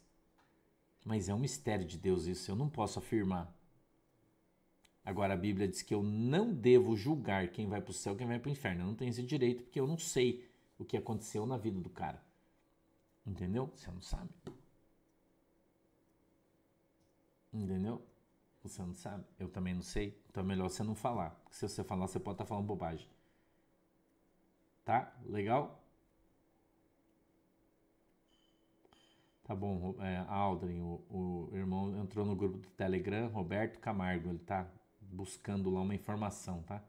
[1.04, 3.52] Mas é um mistério de Deus isso, eu não posso afirmar.
[5.04, 8.26] Agora a Bíblia diz que eu não devo julgar quem vai para o céu, quem
[8.26, 8.82] vai para o inferno.
[8.82, 10.48] Eu não tenho esse direito porque eu não sei
[10.78, 12.22] o que aconteceu na vida do cara.
[13.26, 13.70] Entendeu?
[13.74, 14.30] Você não sabe.
[17.52, 18.02] Entendeu?
[18.64, 19.24] Você não sabe.
[19.38, 20.18] Eu também não sei.
[20.30, 21.30] Então é melhor você não falar.
[21.42, 23.06] Porque se você falar, você pode estar tá falando bobagem.
[24.84, 25.12] Tá?
[25.26, 25.80] Legal?
[29.44, 34.38] Tá bom, é, Aldrin, o, o irmão entrou no grupo do Telegram, Roberto Camargo, ele
[34.38, 34.66] tá
[35.02, 36.82] buscando lá uma informação, tá?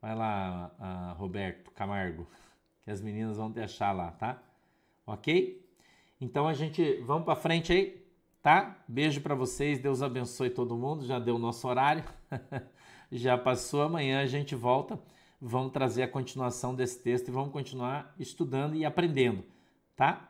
[0.00, 2.26] Vai lá, Roberto Camargo,
[2.82, 4.42] que as meninas vão te achar lá, tá?
[5.06, 5.62] Ok?
[6.18, 8.01] Então a gente, vamos para frente aí,
[8.42, 8.76] tá?
[8.88, 12.04] Beijo para vocês, Deus abençoe todo mundo, já deu o nosso horário,
[13.10, 14.98] já passou, amanhã a gente volta,
[15.40, 19.44] vamos trazer a continuação desse texto e vamos continuar estudando e aprendendo,
[19.94, 20.28] tá?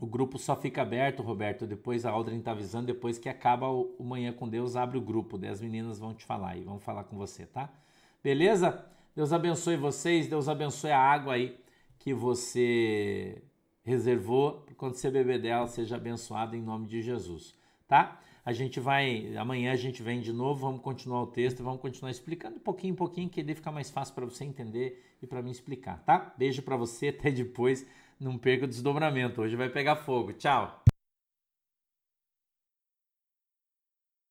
[0.00, 1.66] O grupo só fica aberto, Roberto.
[1.66, 5.44] Depois a Aldrin tá avisando, depois que acaba o, Manhã com Deus, abre o grupo.
[5.44, 7.68] As meninas vão te falar e vão falar com você, tá?
[8.22, 8.86] Beleza?
[9.16, 11.58] Deus abençoe vocês, Deus abençoe a água aí
[11.98, 13.42] que você
[13.88, 14.64] reservou.
[14.76, 17.54] Quando você beber dela, seja abençoado em nome de Jesus,
[17.88, 18.20] tá?
[18.44, 22.10] A gente vai, amanhã a gente vem de novo, vamos continuar o texto, vamos continuar
[22.10, 25.42] explicando um pouquinho em pouquinho, que daí fica mais fácil para você entender e para
[25.42, 26.32] mim explicar, tá?
[26.38, 27.86] Beijo para você, até depois
[28.18, 29.42] não perca o desdobramento.
[29.42, 30.32] Hoje vai pegar fogo.
[30.32, 30.87] Tchau!